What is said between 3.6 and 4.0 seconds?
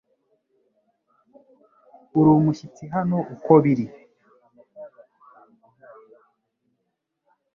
biri